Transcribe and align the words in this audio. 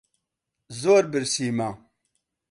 زۆر 0.81 1.03
برسیمە. 1.11 1.69